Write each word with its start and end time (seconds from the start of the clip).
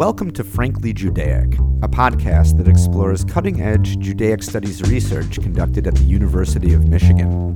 Welcome 0.00 0.30
to 0.30 0.44
Frankly 0.44 0.94
Judaic, 0.94 1.56
a 1.82 1.86
podcast 1.86 2.56
that 2.56 2.66
explores 2.66 3.22
cutting 3.22 3.60
edge 3.60 3.98
Judaic 3.98 4.42
studies 4.42 4.80
research 4.90 5.38
conducted 5.42 5.86
at 5.86 5.94
the 5.94 6.04
University 6.04 6.72
of 6.72 6.88
Michigan. 6.88 7.54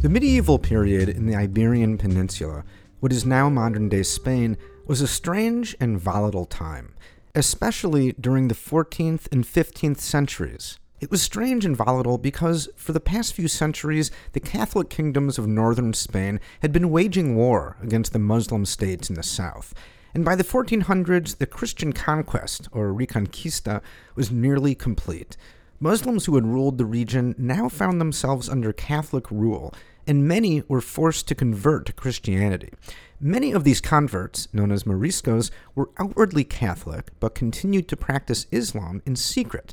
The 0.00 0.08
medieval 0.08 0.60
period 0.60 1.08
in 1.08 1.26
the 1.26 1.34
Iberian 1.34 1.98
Peninsula, 1.98 2.62
what 3.00 3.12
is 3.12 3.26
now 3.26 3.48
modern 3.48 3.88
day 3.88 4.04
Spain, 4.04 4.56
was 4.86 5.00
a 5.00 5.08
strange 5.08 5.74
and 5.80 5.98
volatile 5.98 6.46
time, 6.46 6.94
especially 7.34 8.12
during 8.12 8.46
the 8.46 8.54
14th 8.54 9.26
and 9.32 9.44
15th 9.44 9.98
centuries. 9.98 10.78
It 11.00 11.12
was 11.12 11.22
strange 11.22 11.64
and 11.64 11.76
volatile 11.76 12.18
because, 12.18 12.68
for 12.74 12.92
the 12.92 12.98
past 12.98 13.32
few 13.32 13.46
centuries, 13.46 14.10
the 14.32 14.40
Catholic 14.40 14.90
kingdoms 14.90 15.38
of 15.38 15.46
northern 15.46 15.92
Spain 15.92 16.40
had 16.60 16.72
been 16.72 16.90
waging 16.90 17.36
war 17.36 17.76
against 17.80 18.12
the 18.12 18.18
Muslim 18.18 18.66
states 18.66 19.08
in 19.08 19.14
the 19.14 19.22
south. 19.22 19.74
And 20.12 20.24
by 20.24 20.34
the 20.34 20.42
1400s, 20.42 21.38
the 21.38 21.46
Christian 21.46 21.92
conquest, 21.92 22.68
or 22.72 22.92
Reconquista, 22.92 23.80
was 24.16 24.32
nearly 24.32 24.74
complete. 24.74 25.36
Muslims 25.78 26.26
who 26.26 26.34
had 26.34 26.44
ruled 26.44 26.78
the 26.78 26.84
region 26.84 27.36
now 27.38 27.68
found 27.68 28.00
themselves 28.00 28.48
under 28.48 28.72
Catholic 28.72 29.30
rule, 29.30 29.72
and 30.08 30.26
many 30.26 30.64
were 30.66 30.80
forced 30.80 31.28
to 31.28 31.36
convert 31.36 31.86
to 31.86 31.92
Christianity. 31.92 32.72
Many 33.20 33.52
of 33.52 33.62
these 33.62 33.80
converts, 33.80 34.48
known 34.52 34.72
as 34.72 34.82
Moriscos, 34.82 35.52
were 35.76 35.90
outwardly 35.98 36.42
Catholic 36.42 37.10
but 37.20 37.36
continued 37.36 37.86
to 37.88 37.96
practice 37.96 38.46
Islam 38.50 39.02
in 39.06 39.14
secret. 39.14 39.72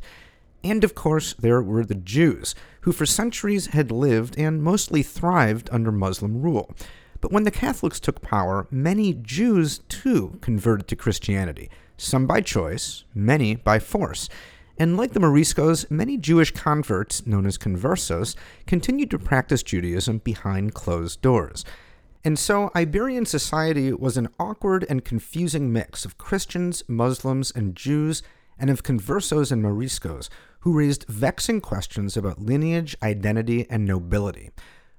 And 0.66 0.84
of 0.84 0.96
course, 0.96 1.36
there 1.38 1.62
were 1.62 1.86
the 1.86 1.94
Jews, 1.94 2.56
who 2.82 2.92
for 2.92 3.06
centuries 3.06 3.68
had 3.68 3.92
lived 3.92 4.36
and 4.36 4.64
mostly 4.64 5.04
thrived 5.04 5.70
under 5.72 5.92
Muslim 5.92 6.42
rule. 6.42 6.74
But 7.22 7.32
when 7.32 7.44
the 7.44 7.52
Catholics 7.52 8.00
took 8.00 8.24
power, 8.24 8.66
many 8.72 9.14
Jews 9.14 9.82
too 9.90 10.40
converted 10.42 10.88
to 10.88 10.96
Christianity, 10.96 11.70
some 11.98 12.26
by 12.26 12.42
choice, 12.42 13.04
many 13.14 13.54
by 13.54 13.78
force. 13.78 14.28
And 14.76 14.98
like 14.98 15.14
the 15.14 15.20
Moriscos, 15.20 15.90
many 15.92 16.18
Jewish 16.18 16.50
converts, 16.50 17.28
known 17.28 17.46
as 17.46 17.60
conversos, 17.60 18.36
continued 18.66 19.12
to 19.12 19.20
practice 19.20 19.62
Judaism 19.62 20.18
behind 20.18 20.74
closed 20.74 21.22
doors. 21.22 21.64
And 22.24 22.40
so 22.40 22.72
Iberian 22.76 23.28
society 23.28 23.94
was 23.94 24.18
an 24.18 24.30
awkward 24.40 24.84
and 24.90 25.06
confusing 25.06 25.72
mix 25.72 26.06
of 26.06 26.18
Christians, 26.18 26.84
Muslims, 26.88 27.52
and 27.52 27.76
Jews, 27.76 28.24
and 28.58 28.70
of 28.70 28.84
conversos 28.84 29.52
and 29.52 29.64
Moriscos, 29.64 30.30
who 30.66 30.74
raised 30.74 31.06
vexing 31.08 31.62
questions 31.62 32.18
about 32.18 32.42
lineage, 32.42 32.98
identity, 33.04 33.68
and 33.70 33.86
nobility. 33.86 34.50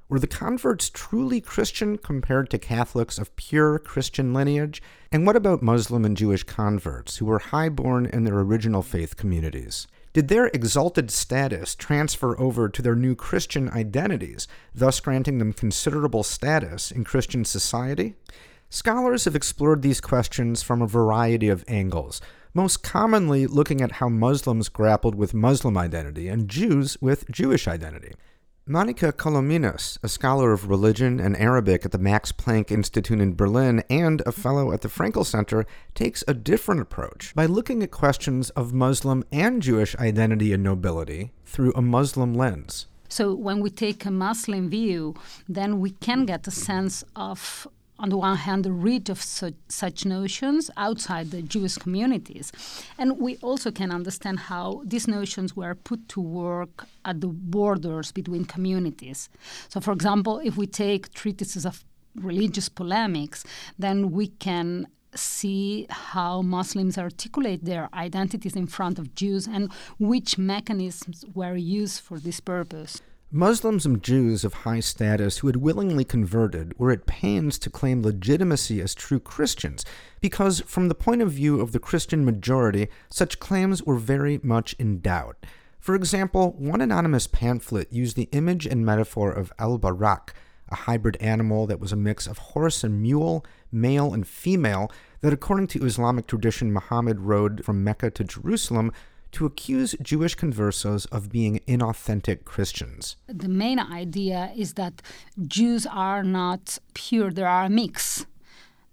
Were 0.09 0.21
the 0.21 0.29
converts 0.29 0.89
truly 0.89 1.41
Christian 1.41 1.99
compared 1.99 2.51
to 2.51 2.59
Catholics 2.59 3.19
of 3.19 3.35
pure 3.35 3.81
Christian 3.81 4.33
lineage? 4.33 4.81
And 5.11 5.27
what 5.27 5.35
about 5.35 5.65
Muslim 5.65 6.05
and 6.05 6.17
Jewish 6.17 6.45
converts 6.45 7.17
who 7.17 7.27
were 7.27 7.41
highborn 7.41 8.07
in 8.07 8.23
their 8.23 8.39
original 8.39 8.83
faith 8.83 9.17
communities? 9.17 9.89
Did 10.13 10.29
their 10.29 10.47
exalted 10.47 11.11
status 11.11 11.75
transfer 11.75 12.39
over 12.41 12.69
to 12.69 12.81
their 12.81 12.95
new 12.95 13.17
Christian 13.17 13.69
identities, 13.69 14.47
thus 14.73 15.01
granting 15.01 15.39
them 15.39 15.53
considerable 15.53 16.23
status 16.23 16.93
in 16.93 17.03
Christian 17.03 17.45
society? 17.45 18.15
Scholars 18.69 19.25
have 19.25 19.35
explored 19.35 19.83
these 19.83 20.01
questions 20.01 20.63
from 20.63 20.81
a 20.81 20.87
variety 20.87 21.49
of 21.49 21.65
angles, 21.67 22.21
most 22.57 22.83
commonly 22.83 23.47
looking 23.47 23.83
at 23.83 23.93
how 23.93 24.09
Muslims 24.09 24.71
grappled 24.71 25.15
with 25.15 25.35
Muslim 25.35 25.77
identity 25.77 26.27
and 26.27 26.49
Jews 26.49 26.97
with 27.03 27.31
Jewish 27.31 27.69
identity. 27.69 28.15
Monica 28.67 29.13
Colominas, 29.13 29.99
a 30.03 30.09
scholar 30.09 30.55
of 30.55 30.71
religion 30.71 31.21
and 31.21 31.37
Arabic 31.37 31.85
at 31.85 31.93
the 31.93 31.99
Max 31.99 32.33
Planck 32.33 32.71
Institute 32.71 33.21
in 33.21 33.35
Berlin 33.35 33.85
and 33.91 34.23
a 34.25 34.33
fellow 34.33 34.73
at 34.73 34.81
the 34.81 34.89
Frankel 34.89 35.27
Center, 35.27 35.67
takes 35.95 36.25
a 36.27 36.33
different 36.33 36.81
approach 36.81 37.35
by 37.35 37.45
looking 37.45 37.83
at 37.83 37.91
questions 37.91 38.49
of 38.51 38.73
Muslim 38.73 39.23
and 39.31 39.61
Jewish 39.61 39.95
identity 39.97 40.55
and 40.55 40.63
nobility 40.63 41.33
through 41.45 41.75
a 41.77 41.83
Muslim 41.83 42.33
lens. 42.33 42.87
So, 43.09 43.35
when 43.35 43.61
we 43.61 43.71
take 43.71 44.05
a 44.07 44.11
Muslim 44.11 44.71
view, 44.71 45.15
then 45.47 45.79
we 45.79 45.91
can 45.91 46.25
get 46.25 46.47
a 46.49 46.51
sense 46.51 47.05
of 47.15 47.69
on 47.99 48.11
the 48.11 48.17
one 48.17 48.37
hand, 48.37 48.65
the 48.65 48.73
reach 48.73 49.09
of 49.09 49.21
such, 49.23 49.55
such, 49.69 50.05
notions 50.05 50.71
outside 50.77 51.31
the 51.31 51.43
Jewish 51.43 51.77
communities. 51.77 52.53
And 52.99 53.19
we 53.19 53.37
also 53.39 53.71
can 53.71 53.91
understand 53.91 54.39
how 54.39 54.83
these 54.85 55.09
notions 55.09 55.57
were 55.57 55.75
put 55.75 56.09
to 56.11 56.21
work 56.21 56.87
at 57.05 57.21
the 57.21 57.29
borders 57.29 58.13
between 58.13 58.45
communities. 58.45 59.29
So, 59.69 59.81
for 59.81 59.93
example, 59.93 60.41
if 60.45 60.57
we 60.57 60.67
take 60.67 61.13
treatises 61.15 61.65
of 61.65 61.85
religious 62.15 62.69
polemics, 62.69 63.45
then 63.79 64.11
we 64.11 64.29
can 64.29 64.87
see 65.15 65.87
how 65.89 66.43
Muslims 66.43 66.99
articulate 66.99 67.65
their 67.65 67.89
identities 67.95 68.55
in 68.55 68.67
front 68.67 68.99
of 68.99 69.15
Jews 69.15 69.47
and 69.47 69.73
which 69.99 70.37
mechanisms 70.37 71.25
were 71.35 71.57
used 71.57 72.01
for 72.01 72.19
this 72.19 72.41
purpose. 72.41 73.01
Muslims 73.33 73.85
and 73.85 74.05
Jews 74.05 74.45
of 74.45 74.55
high 74.55 74.79
status 74.79 75.39
who 75.39 75.49
had 75.49 75.57
willingly 75.57 76.05
converted 76.05 76.79
were 76.79 76.93
at 76.93 77.07
pains 77.07 77.59
to 77.59 77.69
claim 77.69 78.01
legitimacy 78.01 78.81
as 78.81 78.95
true 78.95 79.19
Christians, 79.19 79.85
because, 80.21 80.61
from 80.61 80.87
the 80.87 80.95
point 80.95 81.23
of 81.23 81.33
view 81.33 81.61
of 81.61 81.73
the 81.73 81.81
Christian 81.81 82.25
majority, 82.25 82.87
such 83.11 83.41
claims 83.41 83.83
were 83.83 83.97
very 83.97 84.39
much 84.45 84.75
in 84.79 85.01
doubt. 85.01 85.45
For 85.81 85.97
example, 85.97 86.55
one 86.57 86.81
anonymous 86.81 87.27
pamphlet 87.27 87.93
used 87.93 88.17
the 88.17 88.29
image 88.31 88.65
and 88.65 88.87
metaphor 88.87 89.33
of 89.33 89.53
al 89.59 89.77
Buraq, 89.77 90.29
a 90.69 90.77
hybrid 90.77 91.17
animal 91.17 91.67
that 91.67 91.81
was 91.81 91.91
a 91.91 91.97
mix 91.97 92.29
of 92.29 92.39
horse 92.39 92.85
and 92.85 93.03
mule, 93.03 93.45
male 93.73 94.15
and 94.15 94.27
female, 94.27 94.89
that 95.21 95.33
according 95.33 95.67
to 95.69 95.85
Islamic 95.85 96.29
tradition 96.29 96.73
Muhammad 96.73 97.19
rode 97.19 97.65
from 97.65 97.83
Mecca 97.83 98.13
to 98.13 98.23
Jerusalem 98.23 98.93
to 99.37 99.45
accuse 99.45 99.95
Jewish 100.01 100.35
conversos 100.35 101.07
of 101.13 101.31
being 101.31 101.61
inauthentic 101.69 102.39
Christians. 102.47 103.17
The 103.27 103.51
main 103.65 103.79
idea 103.79 104.51
is 104.57 104.75
that 104.75 105.03
Jews 105.47 105.87
are 105.87 106.23
not 106.23 106.79
pure, 106.95 107.31
there 107.31 107.47
are 107.47 107.67
a 107.67 107.69
mix, 107.69 108.25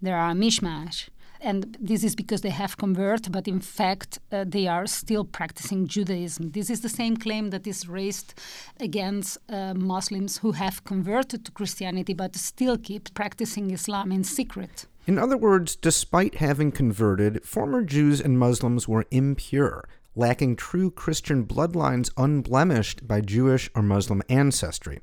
there 0.01 0.17
are 0.17 0.31
a 0.31 0.35
mishmash. 0.35 1.07
And 1.39 1.77
this 1.79 2.03
is 2.03 2.15
because 2.15 2.41
they 2.41 2.55
have 2.63 2.77
converted, 2.77 3.31
but 3.31 3.47
in 3.47 3.61
fact, 3.61 4.19
uh, 4.31 4.45
they 4.47 4.67
are 4.67 4.85
still 4.85 5.25
practicing 5.25 5.87
Judaism. 5.87 6.51
This 6.51 6.69
is 6.69 6.81
the 6.81 6.95
same 7.01 7.15
claim 7.17 7.49
that 7.51 7.65
is 7.65 7.87
raised 7.87 8.33
against 8.79 9.37
uh, 9.49 9.73
Muslims 9.73 10.37
who 10.37 10.51
have 10.53 10.83
converted 10.83 11.45
to 11.45 11.51
Christianity 11.51 12.13
but 12.13 12.35
still 12.35 12.77
keep 12.77 13.13
practicing 13.13 13.71
Islam 13.71 14.11
in 14.11 14.23
secret. 14.23 14.87
In 15.05 15.17
other 15.19 15.37
words, 15.37 15.75
despite 15.75 16.35
having 16.35 16.71
converted, 16.71 17.43
former 17.45 17.81
Jews 17.83 18.21
and 18.21 18.39
Muslims 18.39 18.87
were 18.87 19.05
impure 19.11 19.85
lacking 20.15 20.55
true 20.55 20.91
Christian 20.91 21.45
bloodlines 21.45 22.11
unblemished 22.17 23.07
by 23.07 23.21
Jewish 23.21 23.69
or 23.75 23.81
Muslim 23.81 24.21
ancestry. 24.29 24.99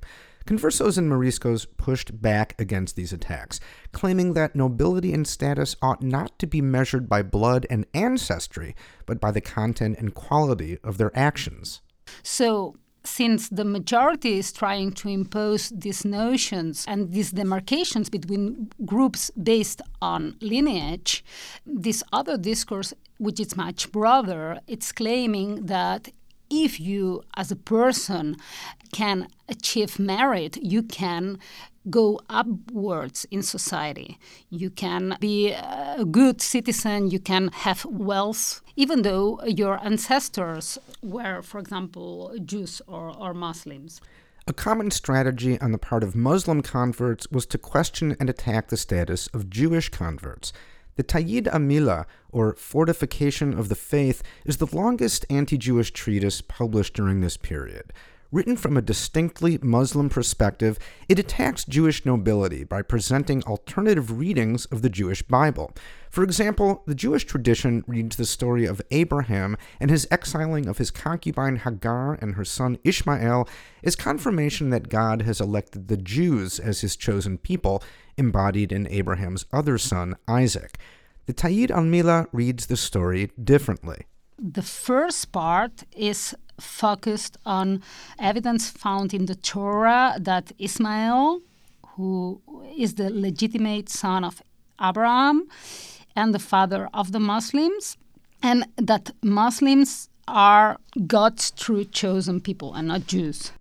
Conversos 0.46 0.96
and 0.96 1.10
Moriscos 1.10 1.66
pushed 1.76 2.20
back 2.20 2.54
against 2.58 2.96
these 2.96 3.12
attacks, 3.12 3.60
claiming 3.92 4.32
that 4.32 4.56
nobility 4.56 5.12
and 5.12 5.26
status 5.26 5.76
ought 5.82 6.02
not 6.02 6.38
to 6.38 6.46
be 6.46 6.60
measured 6.60 7.08
by 7.08 7.22
blood 7.22 7.66
and 7.68 7.86
ancestry, 7.94 8.74
but 9.06 9.20
by 9.20 9.30
the 9.30 9.40
content 9.40 9.98
and 9.98 10.14
quality 10.14 10.78
of 10.82 10.98
their 10.98 11.16
actions. 11.16 11.82
So, 12.22 12.76
since 13.04 13.48
the 13.48 13.64
majority 13.64 14.38
is 14.38 14.52
trying 14.52 14.92
to 14.92 15.08
impose 15.08 15.70
these 15.70 16.04
notions 16.04 16.84
and 16.86 17.12
these 17.12 17.30
demarcations 17.30 18.10
between 18.10 18.70
groups 18.84 19.30
based 19.42 19.80
on 20.02 20.36
lineage, 20.40 21.24
this 21.64 22.02
other 22.12 22.36
discourse, 22.36 22.92
which 23.18 23.40
is 23.40 23.56
much 23.56 23.90
broader, 23.92 24.60
it's 24.66 24.92
claiming 24.92 25.66
that 25.66 26.08
if 26.50 26.80
you, 26.80 27.22
as 27.36 27.50
a 27.50 27.56
person, 27.56 28.36
can 28.92 29.28
achieve 29.48 29.98
merit, 29.98 30.56
you 30.62 30.82
can 30.82 31.38
go 31.88 32.20
upwards 32.28 33.26
in 33.30 33.42
society. 33.42 34.18
You 34.50 34.70
can 34.70 35.16
be 35.20 35.52
a 35.52 36.04
good 36.10 36.40
citizen, 36.40 37.10
you 37.10 37.18
can 37.18 37.48
have 37.48 37.84
wealth, 37.86 38.60
even 38.76 39.02
though 39.02 39.42
your 39.44 39.82
ancestors 39.84 40.78
were, 41.02 41.42
for 41.42 41.58
example, 41.58 42.34
Jews 42.44 42.82
or, 42.86 43.16
or 43.16 43.32
Muslims. 43.32 44.00
A 44.46 44.52
common 44.52 44.90
strategy 44.90 45.60
on 45.60 45.72
the 45.72 45.78
part 45.78 46.02
of 46.02 46.16
Muslim 46.16 46.60
converts 46.60 47.30
was 47.30 47.46
to 47.46 47.58
question 47.58 48.16
and 48.18 48.28
attack 48.28 48.68
the 48.68 48.76
status 48.76 49.28
of 49.28 49.50
Jewish 49.50 49.90
converts. 49.90 50.52
The 50.96 51.04
Tayyid 51.04 51.46
al 51.46 51.60
Milla, 51.60 52.06
or 52.30 52.54
Fortification 52.56 53.54
of 53.56 53.68
the 53.68 53.74
Faith, 53.74 54.22
is 54.44 54.56
the 54.56 54.74
longest 54.74 55.24
anti 55.30 55.56
Jewish 55.56 55.92
treatise 55.92 56.40
published 56.40 56.94
during 56.94 57.20
this 57.20 57.36
period. 57.36 57.92
Written 58.32 58.56
from 58.56 58.76
a 58.76 58.82
distinctly 58.82 59.58
Muslim 59.60 60.08
perspective, 60.08 60.78
it 61.08 61.18
attacks 61.18 61.64
Jewish 61.64 62.06
nobility 62.06 62.62
by 62.62 62.80
presenting 62.80 63.42
alternative 63.42 64.20
readings 64.20 64.66
of 64.66 64.82
the 64.82 64.88
Jewish 64.88 65.22
Bible. 65.22 65.72
For 66.10 66.22
example, 66.22 66.84
the 66.86 66.94
Jewish 66.94 67.24
tradition 67.24 67.82
reads 67.88 68.14
the 68.14 68.24
story 68.24 68.66
of 68.66 68.80
Abraham 68.92 69.56
and 69.80 69.90
his 69.90 70.06
exiling 70.12 70.68
of 70.68 70.78
his 70.78 70.92
concubine 70.92 71.56
Hagar 71.56 72.14
and 72.22 72.36
her 72.36 72.44
son 72.44 72.78
Ishmael 72.84 73.48
as 73.82 73.96
confirmation 73.96 74.70
that 74.70 74.88
God 74.88 75.22
has 75.22 75.40
elected 75.40 75.88
the 75.88 75.96
Jews 75.96 76.60
as 76.60 76.82
his 76.82 76.94
chosen 76.94 77.36
people, 77.36 77.82
embodied 78.16 78.70
in 78.70 78.86
Abraham's 78.86 79.44
other 79.52 79.76
son, 79.76 80.14
Isaac. 80.28 80.78
The 81.26 81.34
Tayyid 81.34 81.72
al 81.72 81.82
Milla 81.82 82.28
reads 82.30 82.66
the 82.66 82.76
story 82.76 83.32
differently. 83.42 84.06
The 84.38 84.62
first 84.62 85.32
part 85.32 85.84
is 85.92 86.34
focused 86.60 87.36
on 87.44 87.82
evidence 88.18 88.70
found 88.70 89.12
in 89.12 89.26
the 89.26 89.34
Torah 89.34 90.16
that 90.18 90.52
Ismail, 90.58 91.40
who 91.96 92.40
is 92.76 92.94
the 92.94 93.10
legitimate 93.10 93.88
son 93.88 94.24
of 94.24 94.42
Abraham 94.80 95.48
and 96.16 96.34
the 96.34 96.38
father 96.38 96.88
of 96.94 97.12
the 97.12 97.20
Muslims, 97.20 97.96
and 98.42 98.66
that 98.76 99.10
Muslims 99.22 100.08
are 100.26 100.78
God's 101.06 101.50
true 101.50 101.84
chosen 101.84 102.40
people 102.40 102.74
and 102.74 102.88
not 102.88 103.06
Jews. 103.06 103.52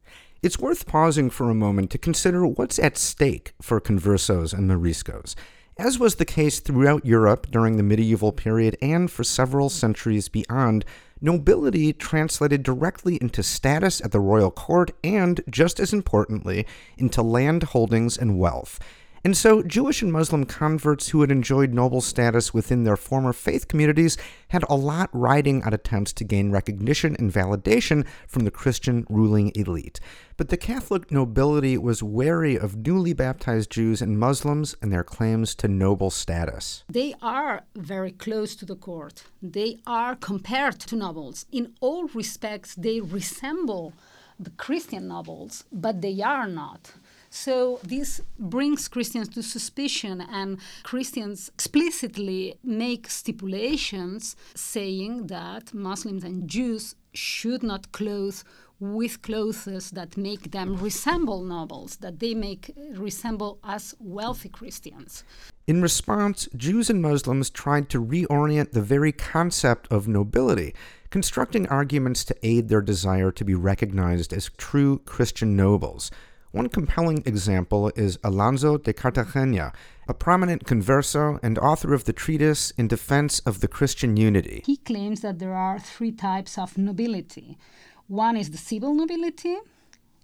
It's 0.42 0.60
worth 0.60 0.86
pausing 0.86 1.30
for 1.30 1.50
a 1.50 1.56
moment 1.56 1.92
to 1.92 1.98
consider 1.98 2.48
what's 2.48 2.80
at 2.80 2.98
stake 2.98 3.54
for 3.62 3.82
conversos 3.82 4.54
and 4.54 4.70
moriscos. 4.70 5.36
As 5.78 6.00
was 6.00 6.16
the 6.16 6.26
case 6.26 6.60
throughout 6.60 7.06
Europe 7.06 7.48
during 7.52 7.78
the 7.78 7.84
medieval 7.84 8.32
period 8.32 8.78
and 8.82 9.10
for 9.10 9.24
several 9.24 9.70
centuries 9.70 10.30
beyond, 10.30 10.86
nobility 11.22 11.94
translated 11.94 12.64
directly 12.64 13.18
into 13.22 13.44
status 13.44 14.02
at 14.02 14.12
the 14.12 14.20
royal 14.20 14.52
court 14.52 14.92
and, 15.04 15.42
just 15.50 15.80
as 15.80 15.94
importantly, 15.94 16.66
into 16.98 17.22
land 17.22 17.64
holdings 17.64 18.18
and 18.18 18.40
wealth. 18.40 18.80
And 19.24 19.36
so, 19.36 19.62
Jewish 19.62 20.02
and 20.02 20.14
Muslim 20.14 20.46
converts 20.46 21.10
who 21.10 21.22
had 21.22 21.32
enjoyed 21.32 21.74
noble 21.74 22.02
status 22.02 22.54
within 22.54 22.84
their 22.84 22.96
former 22.96 23.34
faith 23.34 23.68
communities 23.68 24.18
had 24.50 24.64
a 24.70 24.76
lot 24.76 25.10
riding 25.12 25.62
on 25.64 25.74
attempts 25.74 26.14
to 26.14 26.24
gain 26.24 26.52
recognition 26.52 27.16
and 27.20 27.32
validation 27.32 28.06
from 28.28 28.46
the 28.46 28.52
Christian 28.52 29.06
ruling 29.10 29.52
elite. 29.56 30.00
But 30.38 30.50
the 30.50 30.58
Catholic 30.58 31.12
nobility 31.12 31.78
was 31.78 32.02
wary 32.02 32.58
of 32.58 32.78
newly 32.78 33.14
baptized 33.14 33.72
Jews 33.72 34.02
and 34.02 34.18
Muslims 34.18 34.76
and 34.82 34.92
their 34.92 35.04
claims 35.04 35.54
to 35.56 35.68
noble 35.68 36.10
status. 36.10 36.86
They 36.90 37.14
are 37.22 37.64
very 37.76 38.12
close 38.12 38.56
to 38.56 38.66
the 38.66 38.78
court. 38.78 39.24
They 39.42 39.80
are 39.86 40.16
compared 40.16 40.80
to 40.80 40.96
nobles. 40.96 41.46
In 41.52 41.74
all 41.82 42.08
respects, 42.08 42.74
they 42.76 43.02
resemble 43.02 43.94
the 44.40 44.52
Christian 44.52 45.10
nobles, 45.10 45.66
but 45.72 46.02
they 46.02 46.22
are 46.22 46.48
not. 46.48 46.94
So 47.30 47.80
this 47.84 48.22
brings 48.40 48.88
Christians 48.88 49.30
to 49.30 49.44
suspicion, 49.44 50.22
and 50.22 50.58
Christians 50.84 51.50
explicitly 51.54 52.56
make 52.64 53.10
stipulations 53.10 54.36
saying 54.56 55.28
that 55.28 55.74
Muslims 55.74 56.24
and 56.24 56.48
Jews 56.48 56.96
should 57.14 57.62
not 57.62 57.92
clothe 57.92 58.42
with 58.80 59.22
clothes 59.22 59.92
that 59.92 60.16
make 60.16 60.52
them 60.52 60.78
resemble 60.78 61.44
nobles, 61.44 61.98
that 61.98 62.20
they 62.20 62.34
make 62.34 62.74
resemble 62.94 63.60
us 63.64 63.94
wealthy 64.00 64.50
Christians. 64.50 65.24
In 65.68 65.82
response, 65.82 66.48
Jews 66.56 66.90
and 66.90 67.02
Muslims 67.02 67.50
tried 67.50 67.90
to 67.90 68.04
reorient 68.04 68.72
the 68.72 68.82
very 68.82 69.12
concept 69.12 69.88
of 69.92 70.08
nobility, 70.08 70.74
constructing 71.10 71.68
arguments 71.68 72.24
to 72.26 72.36
aid 72.42 72.70
their 72.70 72.82
desire 72.82 73.32
to 73.32 73.44
be 73.44 73.54
recognized 73.54 74.32
as 74.34 74.50
true 74.58 75.00
Christian 75.00 75.56
nobles. 75.56 76.10
One 76.52 76.68
compelling 76.68 77.22
example 77.28 77.92
is 77.96 78.18
Alonso 78.24 78.80
de 78.80 78.92
Cartagena, 78.92 79.72
a 80.08 80.16
prominent 80.16 80.66
converso 80.66 81.40
and 81.44 81.60
author 81.60 81.94
of 81.94 82.06
the 82.06 82.14
treatise 82.14 82.72
In 82.72 82.88
Defense 82.88 83.40
of 83.42 83.60
the 83.60 83.68
Christian 83.68 84.18
Unity. 84.18 84.64
He 84.66 84.78
claims 84.78 85.22
that 85.22 85.38
there 85.38 85.54
are 85.54 85.78
three 85.78 86.12
types 86.12 86.58
of 86.58 86.76
nobility. 86.76 87.60
One 88.08 88.36
is 88.36 88.50
the 88.50 88.58
civil 88.58 88.96
nobility, 88.96 89.58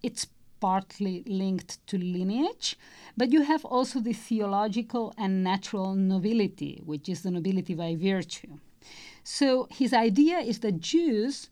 it's 0.02 0.26
partly 0.60 1.24
linked 1.28 1.86
to 1.86 2.00
lineage, 2.00 2.76
but 3.16 3.32
you 3.32 3.44
have 3.44 3.64
also 3.64 4.00
the 4.00 4.14
theological 4.14 5.14
and 5.20 5.44
natural 5.44 5.94
nobility, 5.94 6.82
which 6.84 7.08
is 7.08 7.22
the 7.22 7.30
nobility 7.30 7.76
by 7.76 7.96
virtue. 7.96 8.58
So 9.24 9.68
his 9.70 9.94
idea 9.94 10.40
is 10.40 10.60
that 10.62 10.80
Jews 10.80 11.52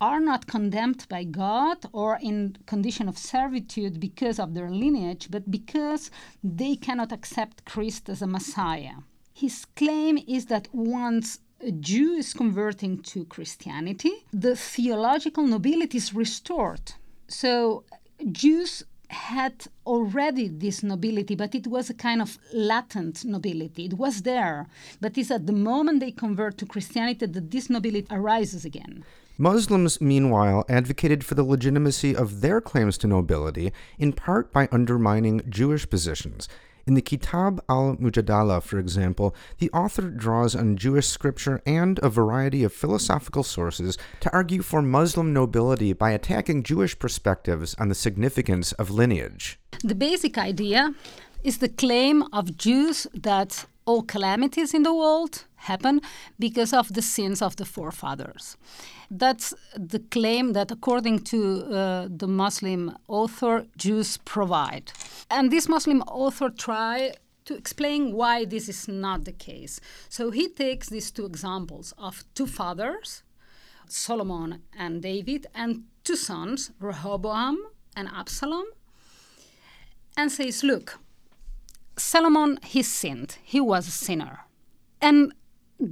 are 0.00 0.20
not 0.20 0.46
condemned 0.46 1.06
by 1.08 1.24
God 1.24 1.78
or 1.92 2.18
in 2.22 2.56
condition 2.66 3.08
of 3.08 3.18
servitude 3.18 4.00
because 4.00 4.38
of 4.38 4.54
their 4.54 4.70
lineage, 4.70 5.28
but 5.30 5.50
because 5.50 6.10
they 6.42 6.74
cannot 6.76 7.12
accept 7.12 7.64
Christ 7.66 8.08
as 8.08 8.22
a 8.22 8.26
Messiah. 8.26 8.96
His 9.34 9.66
claim 9.76 10.18
is 10.26 10.46
that 10.46 10.68
once 10.72 11.40
a 11.60 11.70
Jew 11.72 12.12
is 12.12 12.32
converting 12.32 13.02
to 13.02 13.26
Christianity, 13.26 14.12
the 14.32 14.56
theological 14.56 15.46
nobility 15.46 15.98
is 15.98 16.14
restored. 16.14 16.92
So 17.28 17.84
Jews 18.32 18.84
had 19.10 19.66
already 19.86 20.48
this 20.48 20.82
nobility, 20.82 21.34
but 21.34 21.54
it 21.54 21.66
was 21.66 21.90
a 21.90 21.94
kind 21.94 22.22
of 22.22 22.38
latent 22.54 23.24
nobility. 23.24 23.86
It 23.86 23.94
was 23.94 24.22
there, 24.22 24.68
but 25.00 25.18
it's 25.18 25.30
at 25.30 25.46
the 25.46 25.52
moment 25.52 26.00
they 26.00 26.12
convert 26.12 26.58
to 26.58 26.66
Christianity 26.66 27.26
that 27.26 27.50
this 27.50 27.68
nobility 27.68 28.06
arises 28.10 28.64
again. 28.64 29.04
Muslims, 29.40 30.02
meanwhile, 30.02 30.66
advocated 30.68 31.24
for 31.24 31.34
the 31.34 31.42
legitimacy 31.42 32.14
of 32.14 32.42
their 32.42 32.60
claims 32.60 32.98
to 32.98 33.06
nobility, 33.06 33.72
in 33.98 34.12
part 34.12 34.52
by 34.52 34.68
undermining 34.70 35.40
Jewish 35.48 35.88
positions. 35.88 36.46
In 36.86 36.92
the 36.92 37.00
Kitab 37.00 37.64
al 37.66 37.96
Mujadala, 37.96 38.62
for 38.62 38.78
example, 38.78 39.34
the 39.56 39.70
author 39.70 40.10
draws 40.10 40.54
on 40.54 40.76
Jewish 40.76 41.06
scripture 41.06 41.62
and 41.64 41.98
a 42.02 42.10
variety 42.10 42.64
of 42.64 42.74
philosophical 42.74 43.42
sources 43.42 43.96
to 44.20 44.30
argue 44.30 44.60
for 44.60 44.82
Muslim 44.82 45.32
nobility 45.32 45.94
by 45.94 46.10
attacking 46.10 46.62
Jewish 46.62 46.98
perspectives 46.98 47.74
on 47.78 47.88
the 47.88 47.94
significance 47.94 48.72
of 48.72 48.90
lineage. 48.90 49.58
The 49.82 49.94
basic 49.94 50.36
idea 50.36 50.92
is 51.42 51.58
the 51.58 51.70
claim 51.70 52.24
of 52.30 52.58
Jews 52.58 53.06
that 53.14 53.64
all 53.90 54.02
calamities 54.02 54.74
in 54.74 54.82
the 54.82 54.94
world 54.94 55.44
happen 55.56 56.00
because 56.38 56.72
of 56.72 56.86
the 56.94 57.02
sins 57.02 57.42
of 57.42 57.56
the 57.56 57.64
forefathers. 57.64 58.56
That's 59.10 59.54
the 59.76 59.98
claim 59.98 60.52
that, 60.52 60.70
according 60.70 61.18
to 61.32 61.38
uh, 61.64 62.08
the 62.08 62.28
Muslim 62.28 62.96
author, 63.08 63.66
Jews 63.76 64.18
provide. 64.18 64.92
And 65.28 65.50
this 65.50 65.68
Muslim 65.68 66.02
author 66.02 66.50
try 66.50 67.14
to 67.46 67.54
explain 67.56 68.12
why 68.12 68.44
this 68.44 68.68
is 68.68 68.86
not 68.86 69.24
the 69.24 69.32
case. 69.32 69.80
So 70.08 70.30
he 70.30 70.48
takes 70.48 70.88
these 70.88 71.10
two 71.10 71.26
examples 71.26 71.92
of 71.98 72.24
two 72.34 72.46
fathers, 72.46 73.24
Solomon 73.88 74.62
and 74.78 75.02
David, 75.02 75.46
and 75.54 75.82
two 76.04 76.16
sons, 76.16 76.70
Rehoboam 76.78 77.58
and 77.96 78.08
Absalom, 78.08 78.66
and 80.16 80.30
says, 80.30 80.62
Look, 80.62 81.00
Solomon, 82.00 82.58
he 82.64 82.82
sinned. 82.82 83.38
He 83.42 83.60
was 83.60 83.86
a 83.86 83.90
sinner. 83.90 84.40
And 85.00 85.32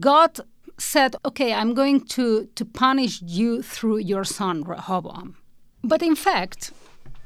God 0.00 0.40
said, 0.78 1.16
okay, 1.24 1.52
I'm 1.52 1.74
going 1.74 2.06
to, 2.06 2.48
to 2.54 2.64
punish 2.64 3.20
you 3.22 3.62
through 3.62 3.98
your 3.98 4.24
son, 4.24 4.62
Rehoboam. 4.62 5.36
But 5.82 6.02
in 6.02 6.16
fact, 6.16 6.72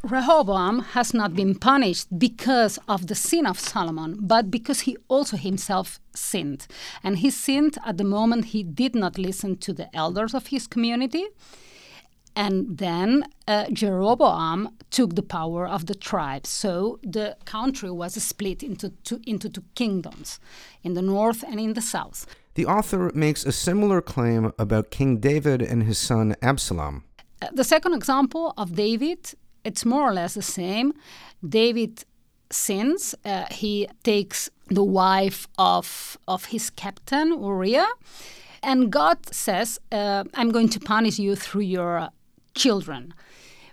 Rehoboam 0.02 0.80
has 0.80 1.14
not 1.14 1.34
been 1.34 1.54
punished 1.54 2.18
because 2.18 2.78
of 2.88 3.06
the 3.06 3.14
sin 3.14 3.46
of 3.46 3.60
Solomon, 3.60 4.18
but 4.20 4.50
because 4.50 4.80
he 4.80 4.96
also 5.08 5.36
himself 5.36 6.00
sinned. 6.14 6.66
And 7.04 7.18
he 7.18 7.30
sinned 7.30 7.78
at 7.86 7.98
the 7.98 8.04
moment 8.04 8.46
he 8.46 8.62
did 8.62 8.94
not 8.96 9.16
listen 9.16 9.56
to 9.58 9.72
the 9.72 9.94
elders 9.94 10.34
of 10.34 10.48
his 10.48 10.66
community. 10.66 11.26
And 12.34 12.78
then 12.78 13.24
uh, 13.46 13.66
Jeroboam 13.72 14.70
took 14.90 15.14
the 15.14 15.22
power 15.22 15.66
of 15.66 15.86
the 15.86 15.94
tribes. 15.94 16.48
So 16.48 16.98
the 17.02 17.36
country 17.44 17.90
was 17.90 18.14
split 18.22 18.62
into 18.62 18.90
two, 19.04 19.20
into 19.26 19.48
two 19.48 19.64
kingdoms, 19.74 20.40
in 20.82 20.94
the 20.94 21.02
north 21.02 21.44
and 21.44 21.60
in 21.60 21.74
the 21.74 21.82
south. 21.82 22.26
The 22.54 22.66
author 22.66 23.10
makes 23.14 23.44
a 23.44 23.52
similar 23.52 24.02
claim 24.02 24.52
about 24.58 24.90
King 24.90 25.18
David 25.18 25.62
and 25.62 25.82
his 25.82 25.98
son 25.98 26.36
Absalom. 26.42 27.04
Uh, 27.40 27.48
the 27.52 27.64
second 27.64 27.94
example 27.94 28.52
of 28.56 28.74
David, 28.74 29.34
it's 29.64 29.84
more 29.84 30.02
or 30.02 30.12
less 30.12 30.34
the 30.34 30.42
same. 30.42 30.92
David 31.46 32.04
sins. 32.52 33.14
Uh, 33.24 33.44
he 33.50 33.88
takes 34.02 34.50
the 34.68 34.84
wife 34.84 35.48
of 35.58 36.18
of 36.26 36.46
his 36.46 36.70
captain 36.70 37.28
Uriah, 37.42 37.88
and 38.62 38.90
God 38.92 39.18
says, 39.32 39.78
uh, 39.90 40.24
"I'm 40.34 40.50
going 40.50 40.68
to 40.70 40.80
punish 40.80 41.18
you 41.18 41.36
through 41.36 41.62
your 41.62 42.10
children." 42.54 43.14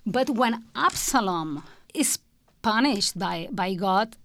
But 0.05 0.29
when 0.29 0.63
Absalom 0.75 1.63
is 1.93 2.19
punished 2.61 3.17
by 3.17 3.47
by 3.51 3.75
God, 3.75 4.15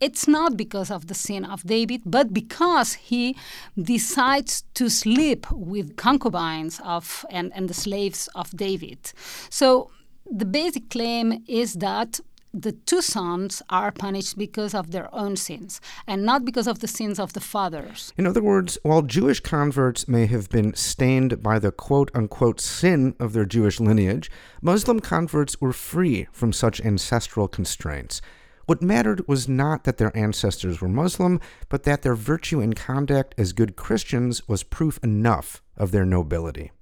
it's 0.00 0.28
not 0.28 0.56
because 0.56 0.90
of 0.90 1.06
the 1.06 1.14
sin 1.14 1.44
of 1.44 1.62
David, 1.64 2.02
but 2.04 2.32
because 2.32 2.94
he 2.94 3.36
decides 3.76 4.62
to 4.74 4.88
sleep 4.88 5.50
with 5.50 5.96
concubines 5.96 6.80
of 6.84 7.24
and, 7.30 7.52
and 7.54 7.68
the 7.68 7.74
slaves 7.74 8.28
of 8.34 8.50
David. 8.56 9.12
So 9.50 9.90
the 10.30 10.44
basic 10.44 10.90
claim 10.90 11.44
is 11.48 11.74
that 11.74 12.20
the 12.52 12.72
two 12.72 13.02
sons 13.02 13.62
are 13.68 13.92
punished 13.92 14.38
because 14.38 14.74
of 14.74 14.90
their 14.90 15.12
own 15.14 15.36
sins 15.36 15.80
and 16.06 16.24
not 16.24 16.44
because 16.44 16.66
of 16.66 16.78
the 16.80 16.88
sins 16.88 17.18
of 17.18 17.32
the 17.34 17.40
fathers. 17.40 18.12
In 18.16 18.26
other 18.26 18.42
words, 18.42 18.78
while 18.82 19.02
Jewish 19.02 19.40
converts 19.40 20.08
may 20.08 20.26
have 20.26 20.48
been 20.48 20.74
stained 20.74 21.42
by 21.42 21.58
the 21.58 21.70
quote 21.72 22.10
unquote 22.14 22.60
sin 22.60 23.14
of 23.18 23.32
their 23.32 23.44
Jewish 23.44 23.80
lineage, 23.80 24.30
Muslim 24.62 25.00
converts 25.00 25.60
were 25.60 25.72
free 25.72 26.26
from 26.32 26.52
such 26.52 26.80
ancestral 26.80 27.48
constraints. 27.48 28.20
What 28.66 28.82
mattered 28.82 29.26
was 29.26 29.48
not 29.48 29.84
that 29.84 29.96
their 29.96 30.14
ancestors 30.14 30.80
were 30.80 30.88
Muslim, 30.88 31.40
but 31.70 31.84
that 31.84 32.02
their 32.02 32.14
virtue 32.14 32.60
and 32.60 32.76
conduct 32.76 33.34
as 33.38 33.54
good 33.54 33.76
Christians 33.76 34.46
was 34.46 34.62
proof 34.62 34.98
enough 35.02 35.62
of 35.76 35.90
their 35.90 36.04
nobility. 36.04 36.72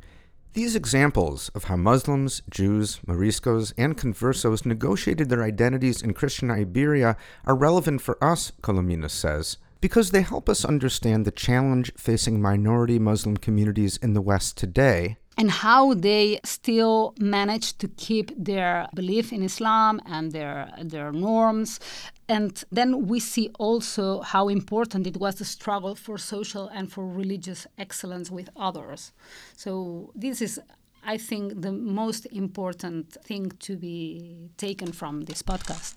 These 0.56 0.74
examples 0.74 1.50
of 1.50 1.64
how 1.64 1.76
Muslims, 1.76 2.40
Jews, 2.48 3.00
Moriscos, 3.06 3.74
and 3.76 3.94
conversos 3.94 4.64
negotiated 4.64 5.28
their 5.28 5.42
identities 5.42 6.00
in 6.00 6.14
Christian 6.14 6.50
Iberia 6.50 7.18
are 7.44 7.54
relevant 7.54 8.00
for 8.00 8.16
us, 8.24 8.52
Colominas 8.62 9.10
says, 9.10 9.58
because 9.82 10.12
they 10.12 10.22
help 10.22 10.48
us 10.48 10.64
understand 10.64 11.26
the 11.26 11.30
challenge 11.30 11.92
facing 11.98 12.40
minority 12.40 12.98
Muslim 12.98 13.36
communities 13.36 13.98
in 13.98 14.14
the 14.14 14.22
West 14.22 14.56
today 14.56 15.18
and 15.36 15.50
how 15.50 15.94
they 15.94 16.40
still 16.44 17.14
manage 17.18 17.76
to 17.78 17.88
keep 17.88 18.32
their 18.36 18.88
belief 18.94 19.32
in 19.32 19.42
Islam 19.42 20.00
and 20.06 20.32
their 20.32 20.72
their 20.82 21.12
norms. 21.12 21.80
And 22.28 22.64
then 22.72 23.06
we 23.06 23.20
see 23.20 23.50
also 23.58 24.20
how 24.22 24.48
important 24.48 25.06
it 25.06 25.16
was 25.18 25.36
the 25.36 25.44
struggle 25.44 25.94
for 25.94 26.18
social 26.18 26.66
and 26.68 26.90
for 26.90 27.06
religious 27.06 27.66
excellence 27.78 28.30
with 28.30 28.48
others. 28.56 29.12
So 29.56 30.10
this 30.14 30.40
is 30.40 30.60
I 31.04 31.18
think 31.18 31.62
the 31.62 31.72
most 31.72 32.26
important 32.32 33.16
thing 33.22 33.52
to 33.60 33.76
be 33.76 34.50
taken 34.56 34.90
from 34.92 35.22
this 35.22 35.40
podcast. 35.42 35.94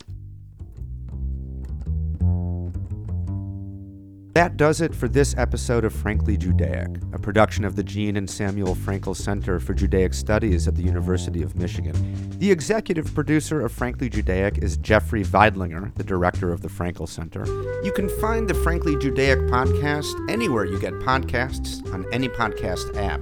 That 4.32 4.56
does 4.56 4.80
it 4.80 4.94
for 4.94 5.08
this 5.08 5.34
episode 5.36 5.84
of 5.84 5.92
Frankly 5.92 6.36
Judaic, 6.36 6.88
a 7.12 7.18
production 7.18 7.64
of 7.64 7.74
the 7.74 7.82
Jean 7.82 8.16
and 8.16 8.30
Samuel 8.30 8.76
Frankel 8.76 9.16
Center 9.16 9.58
for 9.58 9.74
Judaic 9.74 10.14
Studies 10.14 10.68
at 10.68 10.76
the 10.76 10.84
University 10.84 11.42
of 11.42 11.56
Michigan. 11.56 12.38
The 12.38 12.48
executive 12.48 13.12
producer 13.12 13.60
of 13.60 13.72
Frankly 13.72 14.08
Judaic 14.08 14.58
is 14.58 14.76
Jeffrey 14.76 15.24
Veidlinger, 15.24 15.92
the 15.96 16.04
director 16.04 16.52
of 16.52 16.62
the 16.62 16.68
Frankel 16.68 17.08
Center. 17.08 17.44
You 17.82 17.92
can 17.92 18.08
find 18.20 18.48
the 18.48 18.54
Frankly 18.54 18.96
Judaic 18.98 19.40
podcast 19.50 20.30
anywhere 20.30 20.64
you 20.64 20.78
get 20.78 20.92
podcasts 21.00 21.84
on 21.92 22.06
any 22.12 22.28
podcast 22.28 22.96
app. 22.96 23.20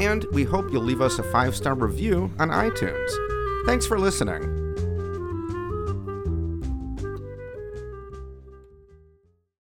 And 0.00 0.24
we 0.32 0.44
hope 0.44 0.72
you'll 0.72 0.82
leave 0.82 1.02
us 1.02 1.18
a 1.18 1.22
five 1.24 1.54
star 1.54 1.74
review 1.74 2.32
on 2.38 2.48
iTunes. 2.48 3.66
Thanks 3.66 3.86
for 3.86 3.98
listening. 3.98 4.55